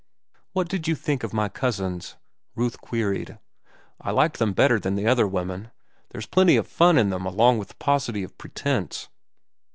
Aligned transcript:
"What 0.53 0.67
did 0.67 0.87
you 0.87 0.95
think 0.95 1.23
of 1.23 1.31
my 1.31 1.47
cousins?" 1.47 2.15
Ruth 2.55 2.81
queried. 2.81 3.37
"I 4.01 4.09
liked 4.09 4.39
them 4.39 4.51
better 4.51 4.79
than 4.79 4.95
the 4.95 5.05
other 5.05 5.27
women. 5.27 5.69
There's 6.09 6.25
plenty 6.25 6.55
of 6.55 6.65
fun 6.65 6.97
in 6.97 7.11
them 7.11 7.27
along 7.27 7.59
with 7.59 7.77
paucity 7.77 8.23
of 8.23 8.35
pretence." 8.39 9.09